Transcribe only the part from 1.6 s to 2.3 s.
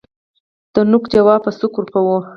ورکوو